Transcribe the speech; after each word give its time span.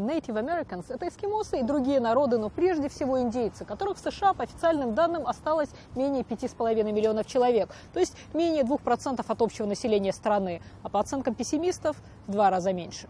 Native 0.00 0.40
Americans– 0.40 0.86
это 0.88 1.06
эскимосы 1.08 1.60
и 1.60 1.62
другие 1.62 2.00
народы, 2.00 2.38
но 2.38 2.48
прежде 2.50 2.88
всего 2.88 3.20
индейцы, 3.20 3.64
которых 3.64 3.98
в 3.98 4.00
США 4.00 4.34
по 4.34 4.42
официальным 4.44 4.94
данным 4.94 5.26
осталось 5.26 5.70
менее 5.94 6.22
5,5 6.22 6.92
миллионов 6.92 7.26
человек, 7.26 7.70
то 7.92 8.00
есть 8.00 8.16
менее 8.34 8.64
2% 8.64 9.24
от 9.26 9.42
общего 9.42 9.66
населения 9.66 10.12
страны, 10.12 10.60
а 10.82 10.88
по 10.88 10.98
оценкам 11.00 11.34
пессимистов 11.34 11.96
в 12.26 12.32
два 12.32 12.50
раза 12.50 12.72
меньше. 12.72 13.08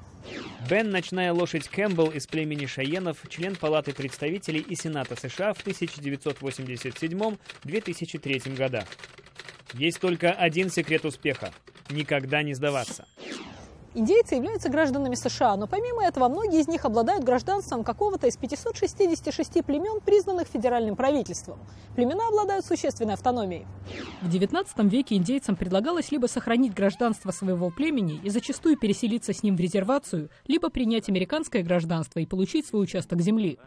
Бен– 0.69 0.91
ночная 0.93 1.33
лошадь 1.33 1.69
Кэмпбелл 1.69 2.11
из 2.11 2.27
племени 2.27 2.67
Шаенов, 2.67 3.23
член 3.29 3.55
Палаты 3.57 3.95
представителей 3.95 4.61
и 4.61 4.75
Сената 4.75 5.17
США 5.17 5.55
в 5.55 5.67
1987-2003 5.67 8.57
годах. 8.57 8.85
Есть 9.75 10.01
только 10.01 10.33
один 10.33 10.71
секрет 10.71 11.05
успеха– 11.05 11.53
никогда 11.91 12.43
не 12.43 12.55
сдаваться. 12.55 13.07
Индейцы 13.99 14.37
являются 14.37 14.69
гражданами 14.69 15.17
США, 15.17 15.57
но 15.57 15.67
помимо 15.67 16.05
этого 16.05 16.29
многие 16.29 16.61
из 16.61 16.69
них 16.69 16.85
обладают 16.85 17.25
гражданством 17.25 17.83
какого-то 17.83 18.29
из 18.29 18.37
566 18.37 19.65
племен, 19.65 20.01
признанных 20.01 20.47
федеральным 20.47 20.95
правительством. 20.95 21.59
Племена 21.97 22.29
обладают 22.29 22.65
существенной 22.65 23.15
автономией. 23.15 23.67
В 24.23 24.29
XIX 24.33 24.89
веке 24.89 25.17
индейцам 25.17 25.57
предлагалось 25.57 26.13
либо 26.13 26.27
сохранить 26.27 26.75
гражданство 26.75 27.33
своего 27.33 27.71
племени 27.71 28.21
и 28.23 28.31
зачастую 28.31 28.79
переселиться 28.79 29.33
с 29.33 29.43
ним 29.43 29.57
в 29.57 29.61
резервацию, 29.61 30.31
либо 30.47 30.71
принять 30.71 31.09
американское 31.09 31.65
гражданство 31.65 32.21
и 32.21 32.27
получить 32.27 32.67
свой 32.67 32.85
участок 32.85 33.21
земли. 33.21 33.59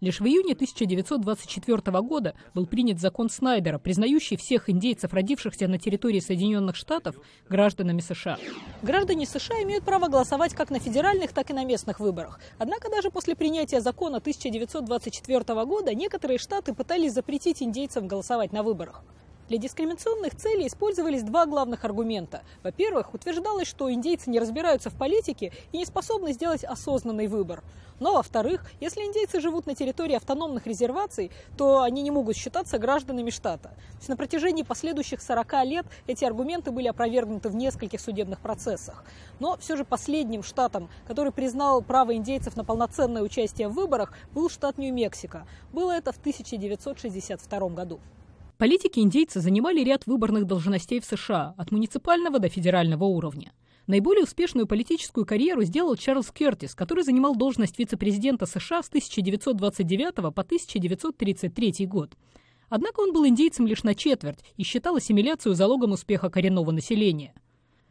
Лишь 0.00 0.20
в 0.20 0.26
июне 0.26 0.52
1924 0.52 2.00
года 2.02 2.34
был 2.54 2.66
принят 2.66 3.00
закон 3.00 3.28
Снайдера, 3.28 3.78
признающий 3.78 4.36
всех 4.36 4.70
индейцев, 4.70 5.12
родившихся 5.12 5.66
на 5.66 5.78
территории 5.78 6.20
Соединенных 6.20 6.76
Штатов, 6.76 7.16
гражданами 7.48 8.00
США. 8.00 8.38
Граждане 8.82 9.26
США 9.26 9.62
имеют 9.64 9.84
право 9.84 10.06
голосовать 10.06 10.54
как 10.54 10.70
на 10.70 10.78
федеральных, 10.78 11.32
так 11.32 11.50
и 11.50 11.52
на 11.52 11.64
местных 11.64 11.98
выборах. 11.98 12.38
Однако 12.58 12.88
даже 12.90 13.10
после 13.10 13.34
принятия 13.34 13.80
закона 13.80 14.18
1924 14.18 15.64
года 15.64 15.92
некоторые 15.94 16.38
штаты 16.38 16.74
пытались 16.74 17.14
запретить 17.14 17.60
индейцам 17.60 18.06
голосовать 18.06 18.52
на 18.52 18.62
выборах. 18.62 19.02
Для 19.48 19.56
дискриминационных 19.56 20.34
целей 20.34 20.66
использовались 20.66 21.22
два 21.22 21.46
главных 21.46 21.86
аргумента. 21.86 22.42
Во-первых, 22.62 23.14
утверждалось, 23.14 23.66
что 23.66 23.90
индейцы 23.90 24.28
не 24.28 24.38
разбираются 24.38 24.90
в 24.90 24.94
политике 24.94 25.52
и 25.72 25.78
не 25.78 25.86
способны 25.86 26.34
сделать 26.34 26.64
осознанный 26.64 27.28
выбор. 27.28 27.64
Но, 27.98 28.12
во-вторых, 28.12 28.70
если 28.78 29.00
индейцы 29.00 29.40
живут 29.40 29.64
на 29.66 29.74
территории 29.74 30.16
автономных 30.16 30.66
резерваций, 30.66 31.30
то 31.56 31.80
они 31.80 32.02
не 32.02 32.10
могут 32.10 32.36
считаться 32.36 32.78
гражданами 32.78 33.30
штата. 33.30 33.70
На 34.06 34.16
протяжении 34.16 34.64
последующих 34.64 35.22
40 35.22 35.64
лет 35.64 35.86
эти 36.06 36.26
аргументы 36.26 36.70
были 36.70 36.88
опровергнуты 36.88 37.48
в 37.48 37.56
нескольких 37.56 38.02
судебных 38.02 38.40
процессах. 38.40 39.02
Но 39.40 39.56
все 39.56 39.76
же 39.76 39.84
последним 39.86 40.42
штатом, 40.42 40.90
который 41.06 41.32
признал 41.32 41.80
право 41.80 42.14
индейцев 42.14 42.54
на 42.54 42.64
полноценное 42.64 43.22
участие 43.22 43.68
в 43.68 43.72
выборах, 43.72 44.12
был 44.34 44.50
штат 44.50 44.76
Нью-Мексико. 44.76 45.46
Было 45.72 45.92
это 45.92 46.12
в 46.12 46.18
1962 46.18 47.68
году. 47.70 47.98
Политики-индейцы 48.58 49.40
занимали 49.40 49.84
ряд 49.84 50.08
выборных 50.08 50.44
должностей 50.44 50.98
в 50.98 51.04
США, 51.04 51.54
от 51.56 51.70
муниципального 51.70 52.40
до 52.40 52.48
федерального 52.48 53.04
уровня. 53.04 53.52
Наиболее 53.86 54.24
успешную 54.24 54.66
политическую 54.66 55.24
карьеру 55.24 55.62
сделал 55.62 55.94
Чарльз 55.94 56.32
Кертис, 56.32 56.74
который 56.74 57.04
занимал 57.04 57.36
должность 57.36 57.78
вице-президента 57.78 58.46
США 58.46 58.82
с 58.82 58.88
1929 58.88 60.16
по 60.34 60.42
1933 60.42 61.86
год. 61.86 62.16
Однако 62.68 62.98
он 62.98 63.12
был 63.12 63.28
индейцем 63.28 63.64
лишь 63.64 63.84
на 63.84 63.94
четверть 63.94 64.40
и 64.56 64.64
считал 64.64 64.96
ассимиляцию 64.96 65.54
залогом 65.54 65.92
успеха 65.92 66.28
коренного 66.28 66.72
населения. 66.72 67.34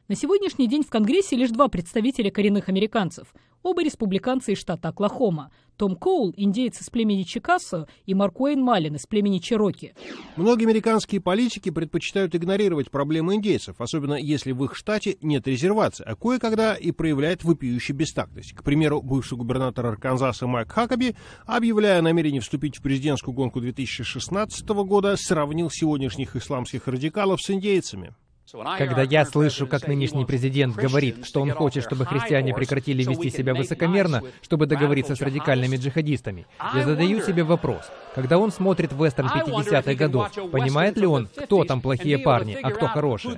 На 0.09 0.15
сегодняшний 0.15 0.67
день 0.67 0.83
в 0.83 0.89
Конгрессе 0.89 1.37
лишь 1.37 1.51
два 1.51 1.69
представителя 1.69 2.29
коренных 2.29 2.67
американцев 2.67 3.33
оба 3.67 3.83
республиканцы 3.83 4.53
из 4.53 4.57
штата 4.57 4.89
Оклахома. 4.89 5.51
Том 5.75 5.95
Коул, 5.95 6.33
индейец 6.35 6.81
из 6.81 6.89
племени 6.89 7.21
Чикасо, 7.21 7.87
и 8.07 8.15
Марк 8.15 8.39
Уэйн 8.41 8.59
Малин 8.59 8.95
из 8.95 9.05
племени 9.05 9.37
Чероки. 9.37 9.93
Многие 10.35 10.65
американские 10.65 11.21
политики 11.21 11.69
предпочитают 11.69 12.35
игнорировать 12.35 12.89
проблемы 12.89 13.35
индейцев, 13.35 13.75
особенно 13.79 14.15
если 14.15 14.53
в 14.53 14.63
их 14.63 14.75
штате 14.75 15.17
нет 15.21 15.47
резервации, 15.47 16.03
а 16.03 16.15
кое-когда 16.15 16.73
и 16.73 16.91
проявляет 16.91 17.43
вопиющую 17.43 17.95
бестактность. 17.95 18.53
К 18.53 18.63
примеру, 18.63 19.03
бывший 19.03 19.37
губернатор 19.37 19.85
Арканзаса 19.85 20.47
Майк 20.47 20.71
Хакаби, 20.71 21.15
объявляя 21.45 22.01
намерение 22.01 22.41
вступить 22.41 22.77
в 22.77 22.81
президентскую 22.81 23.35
гонку 23.35 23.61
2016 23.61 24.67
года, 24.67 25.15
сравнил 25.15 25.69
сегодняшних 25.69 26.35
исламских 26.35 26.87
радикалов 26.87 27.39
с 27.41 27.51
индейцами. 27.51 28.15
Когда 28.77 29.01
я 29.01 29.25
слышу, 29.25 29.67
как 29.67 29.87
нынешний 29.87 30.25
президент 30.25 30.75
говорит, 30.75 31.25
что 31.25 31.41
он 31.41 31.51
хочет, 31.51 31.83
чтобы 31.83 32.05
христиане 32.05 32.53
прекратили 32.53 33.03
вести 33.03 33.29
себя 33.29 33.53
высокомерно, 33.53 34.21
чтобы 34.41 34.67
договориться 34.67 35.15
с 35.15 35.21
радикальными 35.21 35.75
джихадистами, 35.75 36.45
я 36.73 36.83
задаю 36.83 37.21
себе 37.21 37.43
вопрос. 37.43 37.91
Когда 38.15 38.37
он 38.37 38.51
смотрит 38.51 38.93
вестерн 38.93 39.27
50-х 39.27 39.93
годов, 39.95 40.31
понимает 40.51 40.97
ли 40.97 41.05
он, 41.05 41.27
кто 41.27 41.65
там 41.65 41.81
плохие 41.81 42.19
парни, 42.19 42.57
а 42.61 42.71
кто 42.71 42.87
хорошие? 42.87 43.35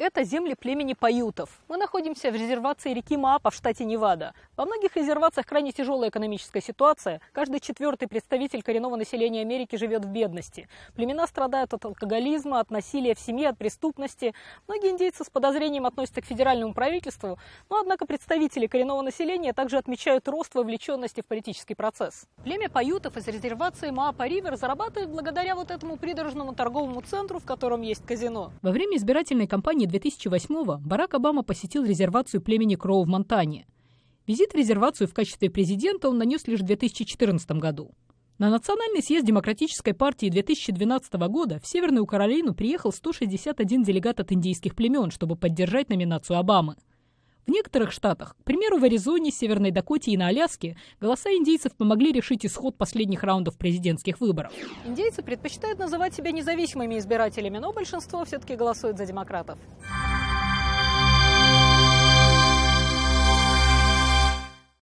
Это 0.00 0.24
земли 0.24 0.54
племени 0.54 0.94
Паютов. 0.94 1.60
Мы 1.68 1.76
находимся 1.76 2.30
в 2.30 2.34
резервации 2.34 2.94
реки 2.94 3.18
Маапа 3.18 3.50
в 3.50 3.54
штате 3.54 3.84
Невада. 3.84 4.32
Во 4.56 4.64
многих 4.64 4.96
резервациях 4.96 5.44
крайне 5.44 5.72
тяжелая 5.72 6.08
экономическая 6.08 6.62
ситуация. 6.62 7.20
Каждый 7.34 7.60
четвертый 7.60 8.08
представитель 8.08 8.62
коренного 8.62 8.96
населения 8.96 9.42
Америки 9.42 9.76
живет 9.76 10.06
в 10.06 10.08
бедности. 10.08 10.70
Племена 10.94 11.26
страдают 11.26 11.74
от 11.74 11.84
алкоголизма, 11.84 12.60
от 12.60 12.70
насилия 12.70 13.14
в 13.14 13.20
семье, 13.20 13.50
от 13.50 13.58
преступности. 13.58 14.32
Многие 14.68 14.92
индейцы 14.92 15.22
с 15.22 15.28
подозрением 15.28 15.84
относятся 15.84 16.22
к 16.22 16.24
федеральному 16.24 16.72
правительству, 16.72 17.38
но 17.68 17.80
однако 17.80 18.06
представители 18.06 18.68
коренного 18.68 19.02
населения 19.02 19.52
также 19.52 19.76
отмечают 19.76 20.26
рост 20.28 20.54
вовлеченности 20.54 21.20
в 21.20 21.26
политический 21.26 21.74
процесс. 21.74 22.24
Племя 22.42 22.70
Паютов 22.70 23.18
из 23.18 23.28
резервации 23.28 23.90
Маапа-Ривер 23.90 24.56
зарабатывает 24.56 25.10
благодаря 25.10 25.54
вот 25.54 25.70
этому 25.70 25.98
придорожному 25.98 26.54
торговому 26.54 27.02
центру, 27.02 27.38
в 27.38 27.44
котором 27.44 27.82
есть 27.82 28.06
казино. 28.06 28.50
Во 28.62 28.70
время 28.70 28.96
избирательной 28.96 29.46
кампании 29.46 29.89
2008-го 29.90 30.78
Барак 30.78 31.14
Обама 31.14 31.42
посетил 31.42 31.84
резервацию 31.84 32.40
племени 32.40 32.76
Кроу 32.76 33.04
в 33.04 33.08
Монтане. 33.08 33.66
Визит 34.26 34.52
в 34.52 34.56
резервацию 34.56 35.08
в 35.08 35.14
качестве 35.14 35.50
президента 35.50 36.08
он 36.08 36.18
нанес 36.18 36.46
лишь 36.46 36.60
в 36.60 36.64
2014 36.64 37.50
году. 37.52 37.92
На 38.38 38.48
Национальный 38.48 39.02
съезд 39.02 39.26
Демократической 39.26 39.92
партии 39.92 40.30
2012 40.30 41.12
года 41.28 41.60
в 41.60 41.66
Северную 41.66 42.06
Каролину 42.06 42.54
приехал 42.54 42.90
161 42.90 43.82
делегат 43.82 44.18
от 44.18 44.32
индийских 44.32 44.74
племен, 44.74 45.10
чтобы 45.10 45.36
поддержать 45.36 45.90
номинацию 45.90 46.38
Обамы. 46.38 46.76
В 47.50 47.52
некоторых 47.52 47.90
штатах, 47.90 48.36
к 48.40 48.44
примеру, 48.44 48.78
в 48.78 48.84
Аризоне, 48.84 49.32
Северной 49.32 49.72
Дакоте 49.72 50.12
и 50.12 50.16
на 50.16 50.28
Аляске, 50.28 50.76
голоса 51.00 51.30
индейцев 51.30 51.74
помогли 51.74 52.12
решить 52.12 52.46
исход 52.46 52.76
последних 52.76 53.24
раундов 53.24 53.58
президентских 53.58 54.20
выборов. 54.20 54.52
Индейцы 54.86 55.20
предпочитают 55.20 55.80
называть 55.80 56.14
себя 56.14 56.30
независимыми 56.30 56.96
избирателями, 56.96 57.58
но 57.58 57.72
большинство 57.72 58.24
все-таки 58.24 58.54
голосует 58.54 58.98
за 58.98 59.04
демократов. 59.04 59.58